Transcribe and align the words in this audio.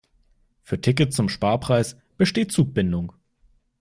Für 0.63 0.81
Tickets 0.81 1.15
zum 1.15 1.29
Sparpreis 1.29 1.95
besteht 2.17 2.51
Zugbindung. 2.51 3.13